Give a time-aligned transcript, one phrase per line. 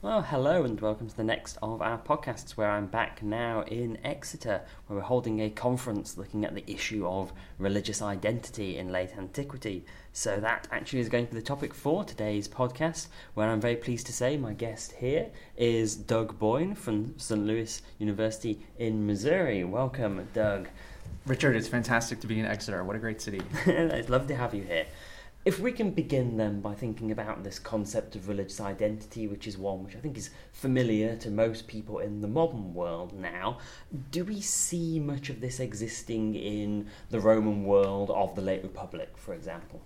[0.00, 3.98] Well, hello and welcome to the next of our podcasts where I'm back now in
[4.04, 9.18] Exeter, where we're holding a conference looking at the issue of religious identity in late
[9.18, 9.84] antiquity.
[10.12, 13.74] So, that actually is going to be the topic for today's podcast, where I'm very
[13.74, 17.44] pleased to say my guest here is Doug Boin from St.
[17.44, 19.64] Louis University in Missouri.
[19.64, 20.68] Welcome, Doug.
[21.26, 22.84] Richard, it's fantastic to be in Exeter.
[22.84, 23.42] What a great city.
[23.66, 24.86] it's lovely to have you here.
[25.48, 29.56] If we can begin then by thinking about this concept of religious identity, which is
[29.56, 33.56] one which I think is familiar to most people in the modern world now,
[34.10, 39.16] do we see much of this existing in the Roman world of the late Republic,
[39.16, 39.80] for example?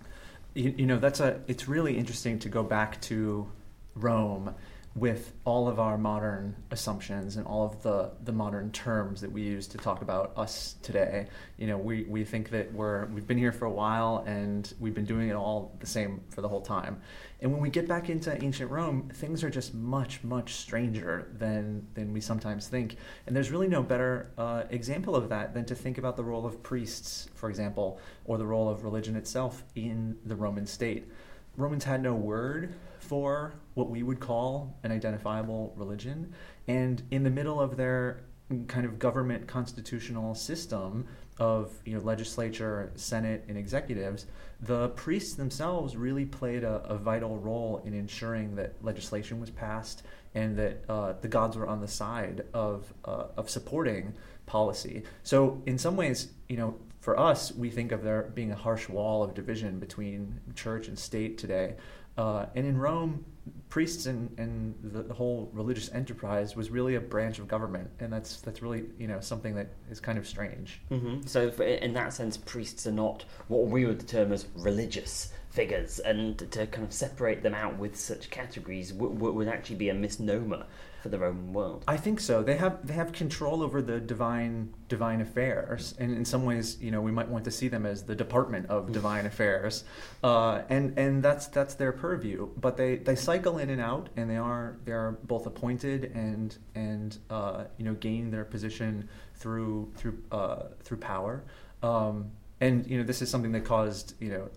[0.55, 1.41] You, you know, that's a.
[1.47, 3.49] It's really interesting to go back to
[3.95, 4.57] Rome
[4.95, 9.41] with all of our modern assumptions and all of the, the modern terms that we
[9.41, 11.27] use to talk about us today.
[11.57, 14.93] You know, we, we think that we're we've been here for a while and we've
[14.93, 17.01] been doing it all the same for the whole time.
[17.41, 21.87] And when we get back into ancient Rome, things are just much, much stranger than
[21.95, 22.97] than we sometimes think.
[23.27, 26.45] And there's really no better uh, example of that than to think about the role
[26.45, 31.11] of priests, for example, or the role of religion itself in the Roman state.
[31.57, 32.75] Romans had no word
[33.13, 36.33] for what we would call an identifiable religion.
[36.67, 38.23] And in the middle of their
[38.69, 41.07] kind of government constitutional system
[41.39, 44.25] of you know legislature, senate, and executives,
[44.63, 50.05] the priests themselves really played a, a vital role in ensuring that legislation was passed
[50.35, 54.15] and that uh, the gods were on the side of uh, of supporting
[54.47, 55.03] policy.
[55.23, 58.89] So in some ways, you know, for us, we think of there being a harsh
[58.89, 61.75] wall of division between church and state today.
[62.17, 63.25] Uh, and in Rome,
[63.69, 68.13] priests and, and the, the, whole religious enterprise was really a branch of government, and
[68.13, 70.83] that's that's really you know something that is kind of strange.
[70.91, 71.27] Mm-hmm.
[71.27, 75.99] So, for, in that sense, priests are not what we would term as religious figures,
[75.99, 79.91] and to kind of separate them out with such categories w- w- would actually be
[79.91, 80.65] a misnomer
[81.03, 81.85] for the Roman world.
[81.87, 82.43] I think so.
[82.43, 86.91] They have they have control over the divine divine affairs, and in some ways, you
[86.91, 88.93] know, we might want to see them as the department of mm.
[88.93, 89.85] divine affairs,
[90.25, 92.49] uh, and and that's that's their purview.
[92.57, 96.57] But they, they cycle in and out, and they are they are both appointed and
[96.75, 101.45] and uh, you know gain their position through through uh, through power.
[101.83, 102.31] Um,
[102.63, 104.49] and you know this is something that caused you know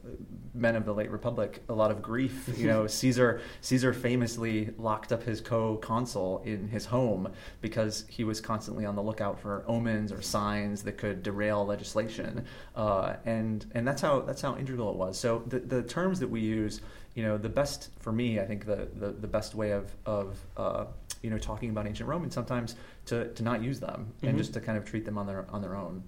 [0.54, 2.50] men of the late republic a lot of grief.
[2.66, 8.40] You know caesar caesar famously locked up his co-consul in his home because he was
[8.40, 12.46] constantly on the lookout for omens or signs that could derail legislation.
[12.76, 15.20] Uh, and and that's how that's how integral it was.
[15.20, 16.82] So the, the terms that we use
[17.16, 20.38] you know the best for me i think the the, the best way of of
[20.58, 20.84] uh,
[21.22, 24.28] you know talking about ancient rome and sometimes to, to not use them mm-hmm.
[24.28, 26.04] and just to kind of treat them on their on their own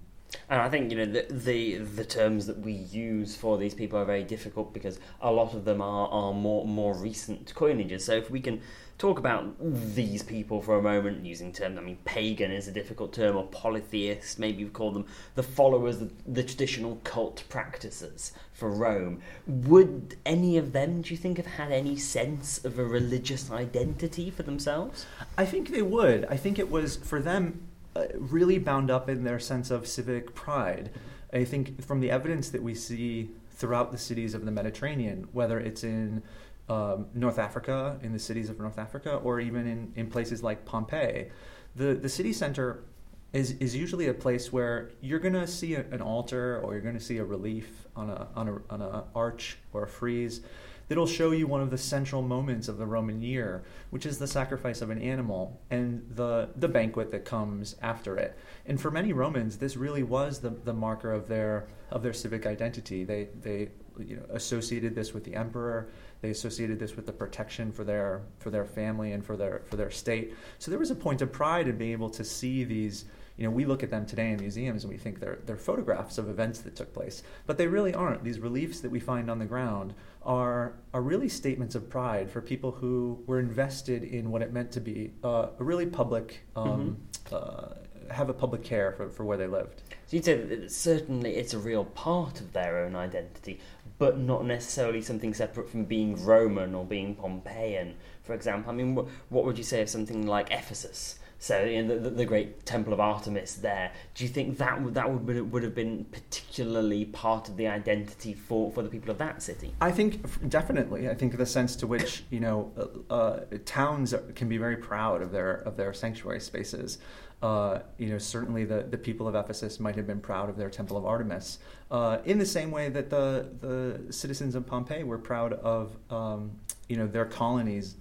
[0.50, 3.98] and I think you know the, the, the terms that we use for these people
[3.98, 8.02] are very difficult because a lot of them are, are more more recent coinages.
[8.02, 8.60] So if we can
[8.98, 13.12] talk about these people for a moment using terms, I mean, pagan is a difficult
[13.12, 15.06] term, or polytheist, maybe we call them
[15.36, 19.20] the followers of the traditional cult practices for Rome.
[19.46, 24.30] Would any of them, do you think, have had any sense of a religious identity
[24.30, 25.06] for themselves?
[25.36, 26.24] I think they would.
[26.24, 27.67] I think it was for them
[28.14, 30.90] really bound up in their sense of civic pride.
[31.32, 35.58] I think from the evidence that we see throughout the cities of the Mediterranean, whether
[35.58, 36.22] it's in
[36.68, 40.64] um, North Africa, in the cities of North Africa, or even in, in places like
[40.64, 41.30] Pompeii,
[41.74, 42.84] the, the city center
[43.32, 46.82] is, is usually a place where you're going to see a, an altar or you're
[46.82, 50.40] going to see a relief on a, on a, on a arch or a frieze
[50.88, 54.26] that'll show you one of the central moments of the Roman year, which is the
[54.26, 58.36] sacrifice of an animal and the, the banquet that comes after it.
[58.66, 62.46] And for many Romans, this really was the, the marker of their, of their civic
[62.46, 63.04] identity.
[63.04, 65.88] They, they you know, associated this with the emperor.
[66.20, 69.76] They associated this with the protection for their, for their family and for their, for
[69.76, 70.34] their state.
[70.58, 73.04] So there was a point of pride in being able to see these
[73.38, 76.18] you know, we look at them today in museums and we think they're, they're photographs
[76.18, 78.24] of events that took place, but they really aren't.
[78.24, 82.42] These reliefs that we find on the ground are, are really statements of pride for
[82.42, 86.98] people who were invested in what it meant to be uh, a really public, um,
[87.26, 87.34] mm-hmm.
[87.34, 89.82] uh, have a public care for, for where they lived.
[90.06, 93.60] So you'd say that certainly it's a real part of their own identity,
[93.98, 98.70] but not necessarily something separate from being Roman or being Pompeian, for example.
[98.70, 101.18] I mean, what, what would you say of something like Ephesus?
[101.40, 103.92] So you know, the, the, great temple of Artemis there.
[104.14, 108.34] Do you think that would, that would would have been particularly part of the identity
[108.34, 109.72] for, for the people of that city?
[109.80, 111.08] I think definitely.
[111.08, 112.72] I think the sense to which you know
[113.08, 116.98] uh, uh, towns can be very proud of their of their sanctuary spaces.
[117.40, 120.68] Uh, you know, certainly the, the people of Ephesus might have been proud of their
[120.68, 121.60] temple of Artemis,
[121.92, 126.50] uh, in the same way that the the citizens of Pompeii were proud of um,
[126.88, 127.96] you know their colonies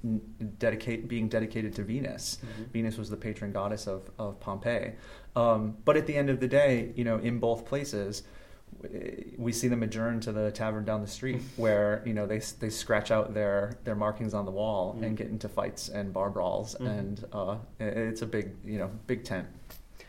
[0.60, 2.38] dedicate being dedicated to Venus.
[2.42, 2.64] Mm-hmm.
[2.72, 4.94] Venus was the patron goddess of of Pompeii.
[5.36, 8.24] Um, but at the end of the day, you know, in both places,
[9.38, 12.70] we see them adjourn to the tavern down the street, where you know they they
[12.70, 15.04] scratch out their their markings on the wall Mhm.
[15.06, 17.00] and get into fights and bar brawls, Mhm.
[17.00, 19.48] and uh, it's a big you know big tent.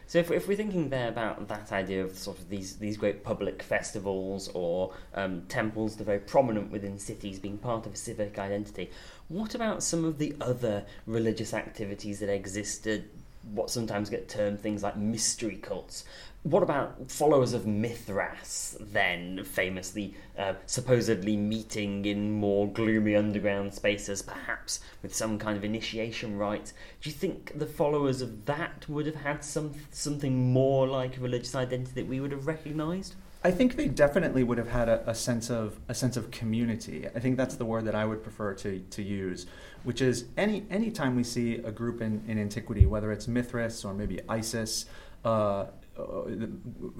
[0.08, 3.22] So if, if we're thinking there about that idea of sort of these, these great
[3.22, 7.96] public festivals or um, temples that are very prominent within cities being part of a
[7.96, 8.90] civic identity,
[9.28, 13.10] what about some of the other religious activities that existed,
[13.52, 16.04] what sometimes get termed things like mystery cults?
[16.44, 24.22] What about followers of Mithras, then famously uh, supposedly meeting in more gloomy underground spaces,
[24.22, 26.72] perhaps with some kind of initiation rites?
[27.00, 31.20] Do you think the followers of that would have had some something more like a
[31.20, 33.14] religious identity that we would have recognised?
[33.44, 37.06] I think they definitely would have had a, a sense of a sense of community.
[37.14, 39.46] I think that's the word that I would prefer to, to use,
[39.84, 43.84] which is any any time we see a group in, in antiquity, whether it's Mithras
[43.84, 44.86] or maybe Isis,
[45.24, 45.66] uh,
[45.98, 46.22] uh,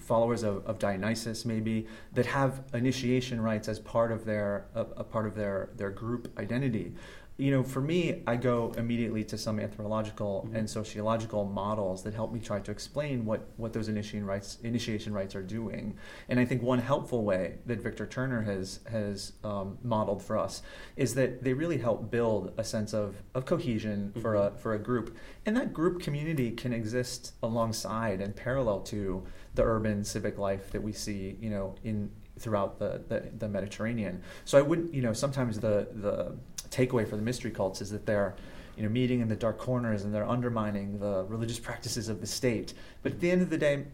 [0.00, 5.04] followers of, of Dionysus maybe that have initiation rites as part of their a, a
[5.04, 6.94] part of their their group identity.
[7.40, 10.58] You know, for me, I go immediately to some anthropological Mhm.
[10.58, 15.12] and sociological models that help me try to explain what, what those initiation rites initiation
[15.12, 15.94] rites are doing.
[16.28, 20.62] And I think one helpful way that Victor Turner has has um, modeled for us
[20.96, 24.78] is that they really help build a sense of, of cohesion for a for a
[24.78, 29.22] group, and that group community can exist alongside and parallel to
[29.54, 34.22] the urban civic life that we see, you know, in throughout the, the, the Mediterranean.
[34.44, 36.36] So I wouldn't, you know, sometimes the the
[36.70, 38.34] takeaway for the mystery cults is that they're
[38.78, 42.26] you know, meeting in the dark corners and they're undermining the religious practices of the
[42.26, 42.74] state.
[43.02, 43.86] But at the end of the day,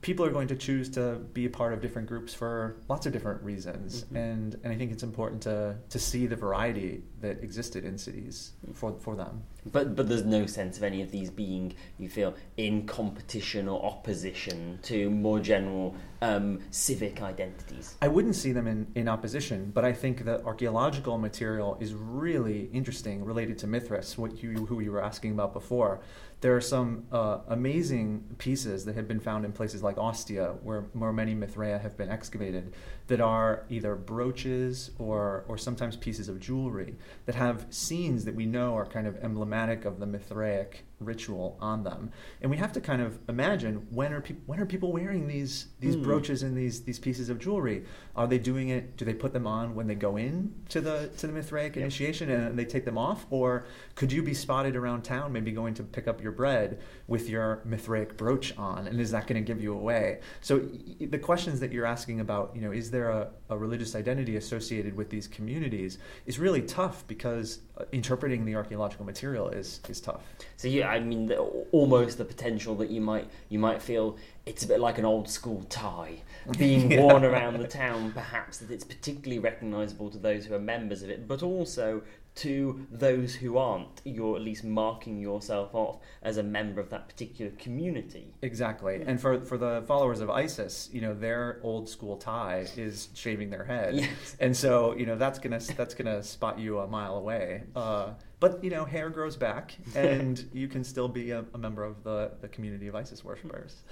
[0.00, 3.12] people are going to choose to be a part of different groups for lots of
[3.12, 4.04] different reasons.
[4.04, 4.16] Mhm.
[4.16, 8.52] And, and I think it's important to, to see the variety that existed in cities
[8.74, 9.42] for, for them.
[9.70, 13.84] But but there's no sense of any of these being, you feel, in competition or
[13.84, 17.96] opposition to more general um, civic identities.
[18.02, 22.70] I wouldn't see them in, in opposition, but I think the archaeological material is really
[22.72, 26.00] interesting related to Mithras, what you, who you were asking about before.
[26.42, 30.86] There are some uh, amazing pieces that have been found in places like Ostia, where,
[30.92, 32.74] more many Mithraea have been excavated,
[33.06, 36.96] that are either brooches or, or sometimes pieces of jewelry
[37.26, 41.82] that have scenes that we know are kind of emblematic of the Mithraic ritual on
[41.82, 42.10] them.
[42.40, 45.68] And we have to kind of imagine when are, peop when are people wearing these,
[45.80, 46.02] these Hmm.
[46.02, 47.84] brooches and these, these pieces of jewelry?
[48.14, 48.96] Are they doing it?
[48.96, 52.30] Do they put them on when they go in to the to the Mithraic initiation
[52.30, 55.82] and they take them off, or could you be spotted around town, maybe going to
[55.82, 59.62] pick up your bread with your Mithraic brooch on, and is that going to give
[59.62, 60.20] you away?
[60.40, 60.60] So
[61.00, 64.96] the questions that you're asking about, you know, is there a, a religious identity associated
[64.96, 70.22] with these communities, is really tough because uh, interpreting the archaeological material is is tough.
[70.56, 71.36] So yeah, I mean, the,
[71.72, 75.28] almost the potential that you might you might feel it's a bit like an old
[75.28, 76.22] school tie
[76.58, 77.00] being Yeah.
[77.02, 78.12] worn around the town.
[78.12, 82.02] Perhaps that it's particularly recognisable to those who are members of it, but also
[82.34, 84.00] to those who aren't.
[84.04, 88.34] You're at least marking yourself off as a member of that particular community.
[88.42, 89.02] Exactly.
[89.06, 93.50] And for for the followers of Isis, you know, their old school tie is shaving
[93.50, 93.94] their head.
[93.94, 94.36] Yes.
[94.40, 97.64] And so, you know, that's gonna that's gonna spot you a mile away.
[97.76, 101.84] Uh, but you know, hair grows back, and you can still be a, a member
[101.84, 103.82] of the, the community of Isis worshippers.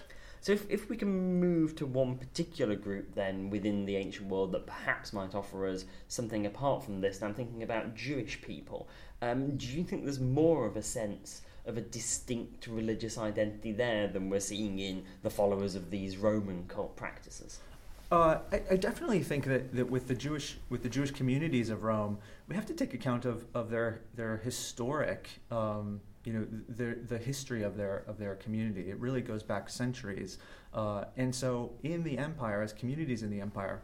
[0.43, 4.53] So if, if we can move to one particular group then within the ancient world
[4.53, 8.89] that perhaps might offer us something apart from this, and I'm thinking about Jewish people,
[9.21, 14.09] um, do you think there's more of a sense of a distinct religious identity there
[14.09, 17.61] than we're seeing in the followers of these Roman cult practices?
[18.11, 21.85] Uh, I, I definitely think that, that with the Jewish with the Jewish communities of
[21.85, 22.19] Rome,
[22.49, 27.19] we have to take account of, of their their historic, um, you know, the the
[27.19, 28.91] history of their of their community.
[28.91, 30.39] It really goes back centuries,
[30.75, 33.83] uh, and so in the empire, as communities in the empire,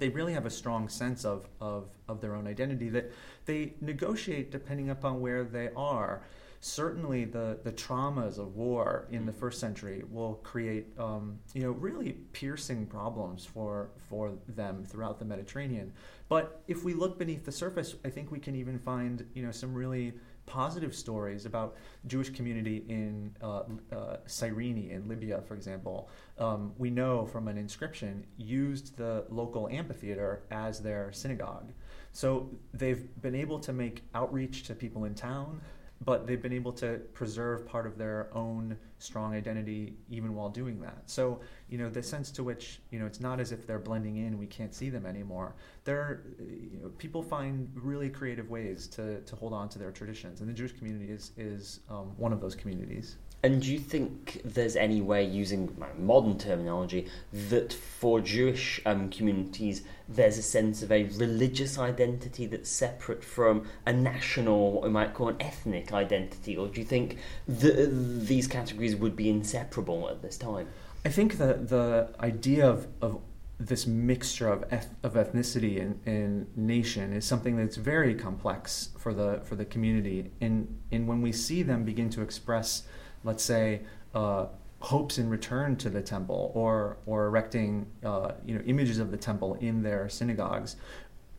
[0.00, 3.12] they really have a strong sense of, of, of their own identity that
[3.44, 6.22] they negotiate depending upon where they are.
[6.62, 11.70] Certainly, the, the traumas of war in the first century will create, um, you know,
[11.70, 15.90] really piercing problems for, for them throughout the Mediterranean.
[16.28, 19.52] But if we look beneath the surface, I think we can even find, you know,
[19.52, 20.12] some really
[20.46, 26.08] positive stories about Jewish community in uh, uh, Cyrene in Libya, for example.
[26.38, 31.72] Um, we know from an inscription used the local amphitheater as their synagogue.
[32.12, 35.60] So they've been able to make outreach to people in town,
[36.04, 40.80] but they've been able to preserve part of their own strong identity even while doing
[40.80, 41.02] that.
[41.06, 41.40] So,
[41.70, 44.38] you know, the sense to which, you know, it's not as if they're blending in,
[44.38, 45.54] we can't see them anymore.
[45.84, 50.40] There, you know, people find really creative ways to, to hold on to their traditions,
[50.40, 53.16] and the Jewish community is, is um, one of those communities.
[53.42, 57.06] And do you think there's any way, using modern terminology,
[57.48, 63.66] that for Jewish um, communities there's a sense of a religious identity that's separate from
[63.86, 66.56] a national, what we might call an ethnic identity?
[66.56, 67.16] Or do you think
[67.48, 70.68] the, these categories would be inseparable at this time?
[71.04, 73.20] I think the, the idea of, of
[73.58, 79.12] this mixture of, eth- of ethnicity and, and nation is something that's very complex for
[79.12, 80.30] the, for the community.
[80.40, 82.84] And, and when we see them begin to express
[83.24, 83.82] let's say,
[84.14, 84.46] uh,
[84.80, 89.16] hopes in return to the temple or or erecting uh, you know images of the
[89.16, 90.76] temple in their synagogues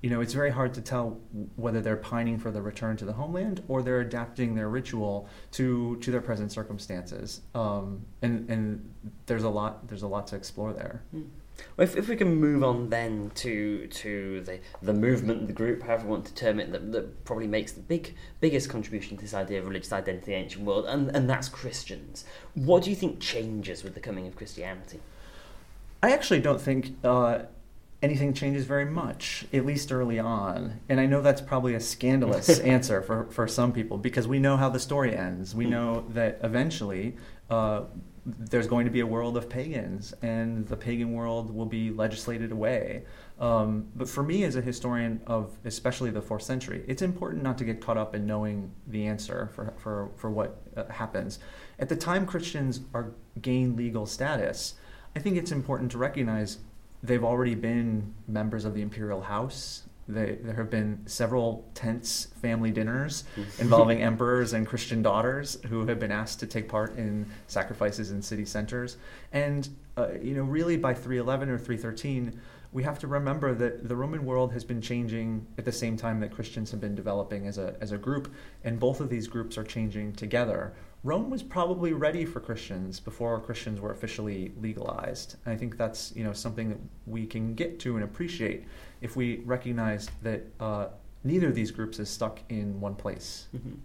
[0.02, 1.20] you know it's very hard to tell
[1.56, 5.96] whether they're pining for the return to the homeland or they're adapting their ritual to
[5.98, 8.94] to their present circumstances um, and and
[9.28, 11.26] there's a lot there's a lot to explore there mm.
[11.78, 15.84] Well, if, if we can move on then to to the the movement, the group,
[15.84, 19.24] however you want to term it, that, that probably makes the big biggest contribution to
[19.24, 22.26] this idea of religious identity in the ancient world, and, and that's Christians.
[22.56, 25.00] What do you think changes with the coming of Christianity?
[26.04, 27.44] I actually don't think uh,
[28.02, 30.80] anything changes very much, at least early on.
[30.90, 34.58] And I know that's probably a scandalous answer for, for some people because we know
[34.58, 35.54] how the story ends.
[35.54, 37.16] We know that eventually
[37.50, 37.84] uh,
[38.26, 42.52] there's going to be a world of pagans, and the pagan world will be legislated
[42.52, 43.04] away.
[43.40, 47.58] Um, but for me, as a historian of especially the fourth century, it's important not
[47.58, 51.40] to get caught up in knowing the answer for, for, for what uh, happens.
[51.80, 54.76] At the time Christians are gain legal status,
[55.16, 56.60] I think it's important to recognize
[57.04, 62.72] they've already been members of the imperial house they, there have been several tense family
[62.72, 63.24] dinners
[63.60, 68.22] involving emperors and Christian daughters who have been asked to take part in sacrifices in
[68.22, 68.98] city centers.
[69.32, 72.40] And, uh, you know, really by 311 or 313,
[72.74, 76.20] we have to remember that the Roman world has been changing at the same time
[76.22, 79.58] that Christians have been developing as a, as a group, and both of these groups
[79.58, 80.74] are changing together.
[81.04, 85.36] Rome was probably ready for Christians before Christians were officially legalized.
[85.46, 88.66] And I think that's you know something that we can get to and appreciate
[89.02, 90.88] if we recognize that uh,
[91.24, 93.48] neither of these groups is stuck in one place.
[93.56, 93.76] Mm-hmm.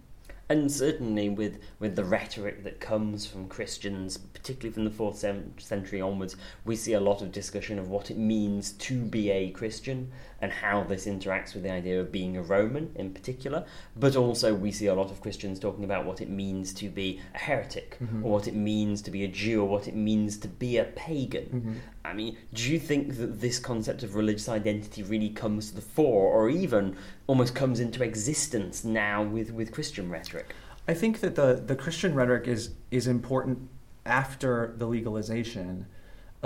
[0.49, 5.19] And certainly with, with the rhetoric that comes from Christians, particularly from the fourth
[5.59, 9.51] century onwards, we see a lot of discussion of what it means to be a
[9.51, 13.65] Christian and how this interacts with the idea of being a Roman in particular.
[13.97, 17.21] But also, we see a lot of Christians talking about what it means to be
[17.35, 18.25] a heretic, mm-hmm.
[18.25, 20.85] or what it means to be a Jew, or what it means to be a
[20.85, 21.45] pagan.
[21.47, 21.75] Mm-hmm.
[22.05, 25.83] I mean, do you think that this concept of religious identity really comes to the
[25.83, 30.55] fore, or even almost comes into existence now with, with Christian rhetoric?
[30.89, 33.69] I think that the, the Christian rhetoric is is important
[34.05, 35.87] after the legalization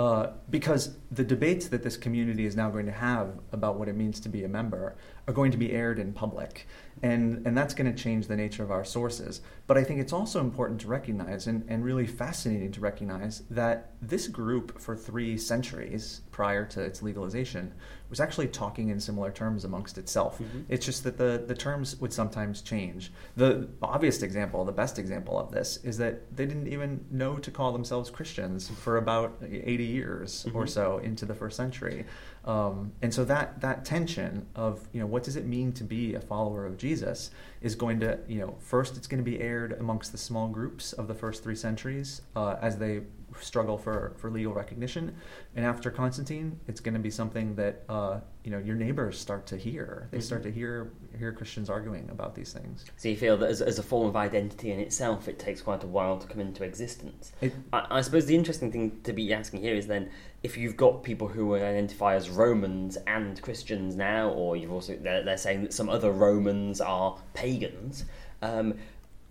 [0.01, 3.95] uh, because the debates that this community is now going to have about what it
[3.95, 4.95] means to be a member
[5.27, 6.67] are going to be aired in public
[7.03, 9.41] and and that's going to change the nature of our sources.
[9.67, 13.93] But I think it's also important to recognize and, and really fascinating to recognize that
[14.01, 17.73] this group for three centuries prior to its legalization
[18.09, 20.39] was actually talking in similar terms amongst itself.
[20.39, 20.61] Mm-hmm.
[20.67, 23.13] It's just that the, the terms would sometimes change.
[23.37, 27.49] The obvious example, the best example of this, is that they didn't even know to
[27.49, 30.57] call themselves Christians for about 80 years mm-hmm.
[30.57, 32.05] or so into the first century.
[32.43, 36.15] Um, and so that that tension of you know what does it mean to be
[36.15, 37.29] a follower of Jesus
[37.61, 40.93] is going to you know first it's going to be aired amongst the small groups
[40.93, 43.01] of the first three centuries uh, as they
[43.39, 45.15] struggle for, for legal recognition.
[45.55, 49.45] And after Constantine, it's going to be something that uh, you know your neighbors start
[49.47, 50.07] to hear.
[50.11, 50.25] They mm-hmm.
[50.25, 52.85] start to hear hear Christians arguing about these things.
[52.97, 55.83] So you feel that as, as a form of identity in itself, it takes quite
[55.83, 57.31] a while to come into existence.
[57.41, 60.09] It, I, I, suppose the interesting thing to be asking here is then
[60.43, 65.23] if you've got people who identify as Romans and Christians now, or you've also they're,
[65.23, 68.05] they're saying that some other Romans are pagans.
[68.41, 68.75] Um,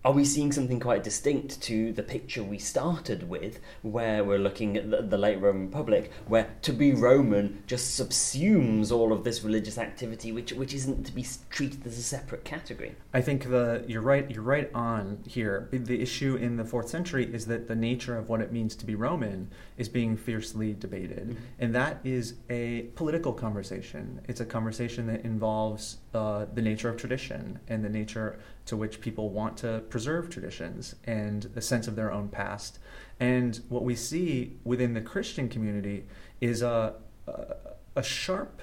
[0.03, 4.75] are we seeing something quite distinct to the picture we started with, where we're looking
[4.75, 9.43] at the, the, late Roman Republic, where to be Roman just subsumes all of this
[9.43, 12.95] religious activity, which which isn't to be treated as a separate category?
[13.13, 14.29] I think the you're right.
[14.29, 15.69] You're right on here.
[15.71, 18.85] The issue in the fourth century is that the nature of what it means to
[18.85, 21.43] be Roman is being fiercely debated, mm-hmm.
[21.59, 24.21] and that is a political conversation.
[24.27, 28.99] It's a conversation that involves uh, the nature of tradition and the nature to which
[28.99, 32.79] people want to preserve traditions and a sense of their own past.
[33.19, 36.05] And what we see within the Christian community
[36.41, 36.95] is a,
[37.27, 37.55] a,
[37.95, 38.61] a sharp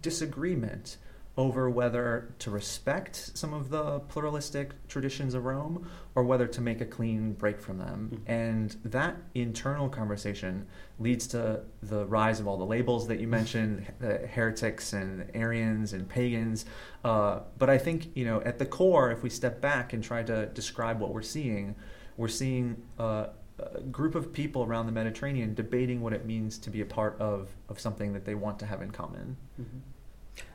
[0.00, 0.96] disagreement
[1.38, 6.80] over whether to respect some of the pluralistic traditions of Rome or whether to make
[6.80, 8.10] a clean break from them.
[8.12, 8.20] Mhm.
[8.26, 10.66] And that internal conversation
[10.98, 15.92] leads to the rise of all the labels that you mentioned, the heretics and Arians
[15.92, 16.66] and pagans.
[17.04, 20.24] Uh, but I think, you know, at the core, if we step back and try
[20.24, 21.76] to describe what we're seeing,
[22.16, 23.28] we're seeing uh,
[23.60, 27.16] a group of people around the Mediterranean debating what it means to be a part
[27.20, 29.36] of, of something that they want to have in common.
[29.60, 29.66] Mhm.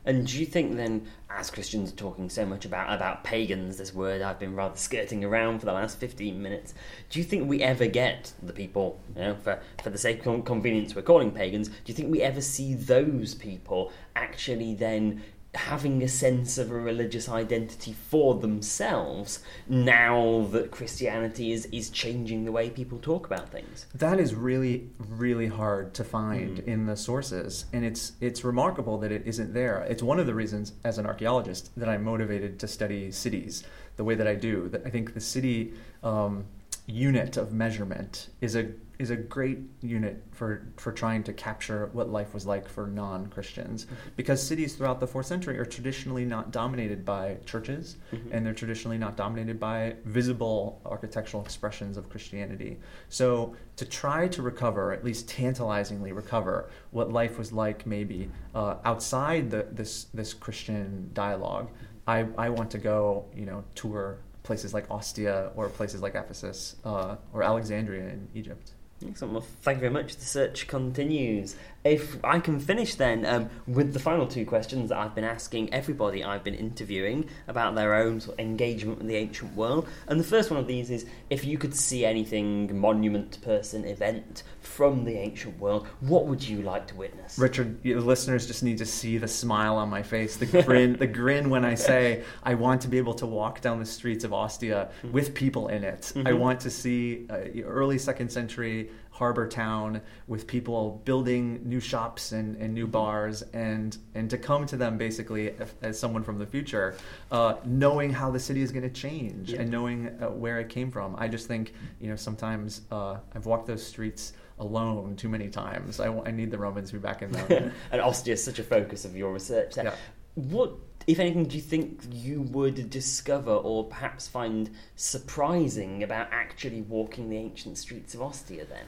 [0.05, 3.93] And do you think then, as Christians are talking so much about about pagans, this
[3.93, 6.73] word I've been rather skirting around for the last fifteen minutes,
[7.09, 10.45] do you think we ever get the people, you know, for for the sake of
[10.45, 11.69] convenience, we're calling pagans?
[11.69, 15.23] Do you think we ever see those people actually then
[15.55, 22.45] having a sense of a religious identity for themselves now that Christianity is is changing
[22.45, 23.85] the way people talk about things?
[23.93, 26.67] That is really, really hard to find Mm.
[26.67, 29.85] in the sources, and it's it's remarkable that it isn't there.
[29.89, 33.63] It's one of the reasons, as an archaeologist, that I'm motivated to study cities
[33.95, 34.69] the way that I do.
[34.69, 36.45] That I think the city um,
[36.87, 38.65] unit of measurement is a
[38.99, 43.27] is a great unit for for trying to capture what life was like for non
[43.27, 48.29] Christians, because cities throughout the fourth century are traditionally not dominated by churches Mhm.
[48.31, 52.79] and they're traditionally not dominated by visible architectural expressions of Christianity.
[53.09, 58.75] So to try to recover, at least tantalizingly recover, what life was like maybe uh,
[58.85, 61.69] outside the, this this Christian dialogue,
[62.05, 66.75] I, I want to go, you know, tour places like Ostia or places like Ephesus
[66.83, 68.73] uh, or Alexandria in Egypt.
[69.07, 69.33] Excellent.
[69.33, 70.15] Well, thank you very much.
[70.15, 71.55] The search continues.
[71.83, 75.73] If I can finish then um, with the final two questions that I've been asking
[75.73, 79.87] everybody I've been interviewing about their own sort of engagement with the ancient world.
[80.07, 84.43] And the first one of these is if you could see anything, monument, person, event
[84.61, 87.37] from the ancient world, what would you like to witness?
[87.37, 90.93] Richard, you- the listeners just need to see the smile on my face, the grin,
[90.99, 94.23] the grin when I say I want to be able to walk down the streets
[94.23, 96.13] of Ostia with people in it.
[96.15, 96.39] I Mhm.
[96.39, 102.55] want to see uh, early second century harbor town with people building new shops and,
[102.57, 105.43] and new bars and and to come to them basically
[105.81, 106.87] as someone from the future
[107.31, 109.61] uh, knowing how the city is going to change Yeah.
[109.61, 111.65] and knowing uh, where it came from i just think
[111.99, 114.23] you know sometimes uh, i've walked those streets
[114.59, 117.99] alone too many times i, I need the romans to be back in them and
[118.01, 119.85] Ostia is such a focus of your research there.
[119.85, 119.95] Yeah.
[120.35, 120.71] What,
[121.05, 124.61] if anything, do you think you would discover or perhaps find
[124.95, 128.85] surprising about actually walking the ancient streets of Ostia then?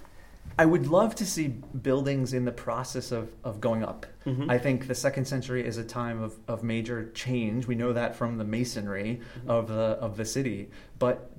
[0.58, 4.06] I would love to see buildings in the process of, of going up.
[4.26, 4.50] Mhm.
[4.50, 7.68] I think the second century is a time of, of major change.
[7.68, 9.50] We know that from the masonry Mhm.
[9.50, 11.32] of the of the city, but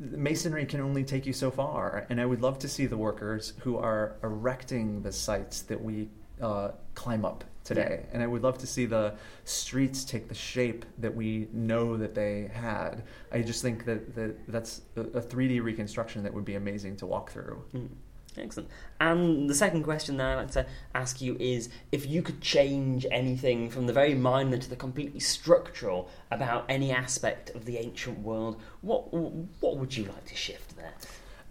[0.00, 2.06] masonry can only take you so far.
[2.08, 6.08] And I would love to see the workers who are erecting the sites that we
[6.40, 8.06] uh, climb up today.
[8.12, 9.14] And I would love to see the
[9.44, 13.04] streets take the shape that we know that they had.
[13.30, 17.06] I just think that, that that's a, a 3D reconstruction that would be amazing to
[17.06, 17.62] walk through.
[17.74, 17.88] Mm.
[18.36, 18.68] Excellent.
[19.00, 23.04] And the second question that I'd like to ask you is if you could change
[23.10, 28.20] anything from the very minor to the completely structural about any aspect of the ancient
[28.20, 30.94] world, what what would you like to shift there?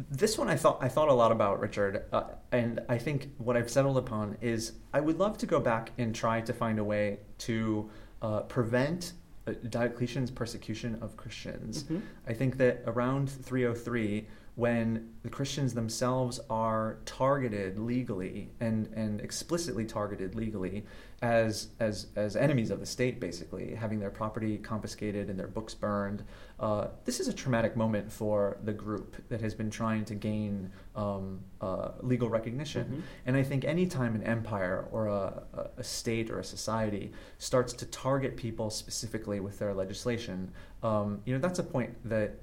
[0.09, 3.55] This one I thought I thought a lot about Richard, uh, and I think what
[3.55, 6.83] I've settled upon is I would love to go back and try to find a
[6.83, 7.89] way to
[8.23, 9.13] uh, prevent
[9.47, 11.83] uh, Diocletian's persecution of Christians.
[11.83, 12.01] Mhm.
[12.27, 19.85] I think that around 303, when the Christians themselves are targeted legally and, and explicitly
[19.85, 20.85] targeted legally
[21.21, 25.73] as, as, as enemies of the state, basically, having their property confiscated and their books
[25.73, 26.23] burned,
[26.59, 30.69] uh, this is a traumatic moment for the group that has been trying to gain
[30.95, 32.85] um, uh, legal recognition.
[32.85, 33.01] Mhm.
[33.27, 35.43] And I think anytime an empire or a,
[35.77, 40.51] a- state or a society starts to target people specifically with their legislation,
[40.83, 42.35] um, you know, that's a point that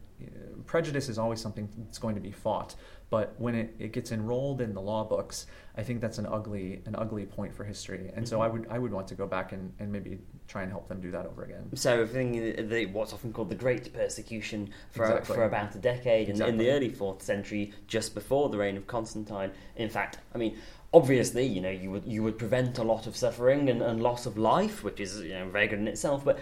[0.67, 2.75] prejudice is always something that's going to be fought.
[3.11, 5.47] But when it, it gets enrolled in the law books,
[5.79, 8.11] I think that's an ugly an ugly point for history.
[8.15, 8.43] And so.
[8.43, 8.59] I mm-hmm.
[8.59, 11.11] would I would want to go back and, and maybe try and help them do
[11.11, 11.71] that over again.
[11.75, 15.35] So, thinking what's often called the Great Persecution for, Exactly.
[15.35, 16.65] for about a decade, and in Exactly.
[16.65, 19.53] the early fourth century, just before the reign of Constantine.
[19.77, 20.59] In fact, I mean,
[20.93, 24.27] obviously, you know, you would you would prevent a lot of suffering and, and loss
[24.27, 26.25] of life, which is you know very good in itself.
[26.25, 26.39] But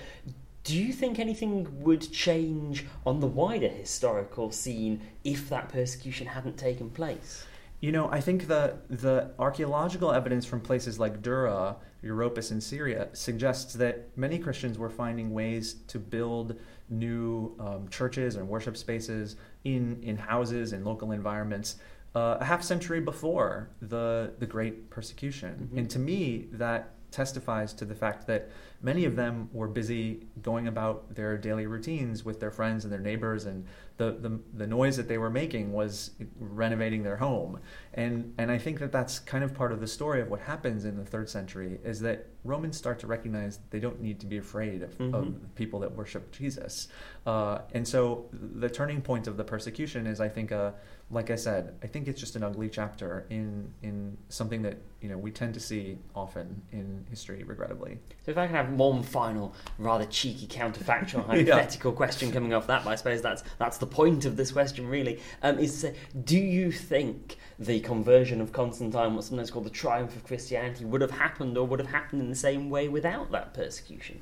[0.67, 6.57] do you think anything would change on the wider historical scene if that persecution hadn't
[6.57, 7.47] taken place?
[7.81, 13.09] You know, I think the the archaeological evidence from places like Dura, Europus, and Syria
[13.13, 19.37] suggests that many Christians were finding ways to build new um, churches and worship spaces
[19.65, 21.77] in in houses and local environments.
[22.17, 25.79] Uh, a half century before the the Great Persecution, Mhm.
[25.79, 28.49] and to me that testifies to the fact that
[28.83, 33.01] many of them were busy going about their daily routines with their friends and their
[33.01, 33.65] neighbors, and
[33.97, 37.61] the, the, the noise that they were making was renovating their home.
[37.95, 40.85] And, and I think that that's kind of part of the story of what happens
[40.85, 44.37] in the third century is that Romans start to recognize they don't need to be
[44.37, 45.15] afraid of, mm-hmm.
[45.15, 46.89] of people that worship Jesus.
[47.27, 50.75] Uh, and so the turning point of the persecution is, I think, a
[51.11, 55.09] like I said, I think it's just an ugly chapter in in something that you
[55.09, 57.99] know we tend to see often in history, regrettably.
[58.25, 61.97] So if I can have one final, rather cheeky counterfactual hypothetical yeah.
[61.97, 65.21] question coming off that, but I suppose that's that's the point of this question really.
[65.43, 65.95] Um, is to say,
[66.25, 71.01] do you think the conversion of Constantine, what's sometimes called the triumph of Christianity, would
[71.01, 74.21] have happened or would have happened in the same way without that persecution?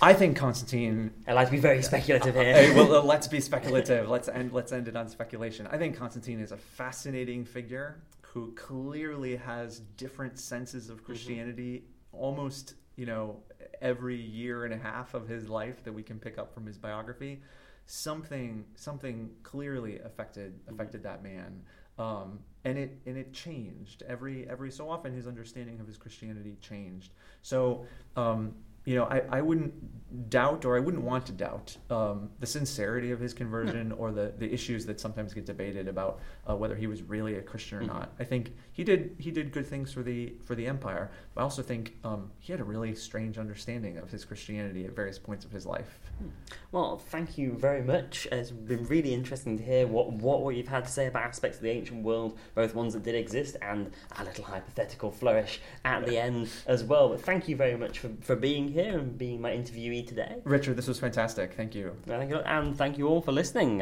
[0.00, 1.12] I think Constantine.
[1.26, 2.74] I like to be very speculative here.
[2.74, 4.08] well, let's be speculative.
[4.08, 4.52] Let's end.
[4.52, 5.66] Let's end it on speculation.
[5.66, 11.06] I think Constantine is a fascinating figure who clearly has different senses of mm-hmm.
[11.06, 11.76] Christianity.
[11.76, 12.22] Mm-hmm.
[12.22, 13.40] Almost, you know,
[13.80, 16.78] every year and a half of his life that we can pick up from his
[16.78, 17.40] biography,
[17.86, 20.74] something something clearly affected mm-hmm.
[20.74, 21.62] affected that man.
[21.98, 25.14] Um, and it and it changed every every so often.
[25.14, 27.12] His understanding of his Christianity changed.
[27.42, 29.74] So um, you know, I, I wouldn't
[30.30, 33.94] doubt or I wouldn't want to doubt um, the sincerity of his conversion no.
[33.96, 37.42] or the, the issues that sometimes get debated about uh, whether he was really a
[37.42, 37.98] Christian or mm-hmm.
[37.98, 38.12] not.
[38.18, 41.10] I think he did he did good things for the for the empire.
[41.34, 44.94] But I also think um, he had a really strange understanding of his Christianity at
[44.94, 45.98] various points of his life.
[46.18, 46.28] Hmm.
[46.70, 48.28] Well, thank you very much.
[48.30, 51.58] It's been really interesting to hear what, what, what you've had to say about aspects
[51.58, 56.06] of the ancient world, both ones that did exist and a little hypothetical flourish at
[56.06, 57.08] the end as well.
[57.08, 60.36] But thank you very much for, for being here and being my interviewee today.
[60.44, 61.54] Richard, this was fantastic.
[61.54, 61.96] Thank you.
[62.08, 63.72] And thank you all for listening.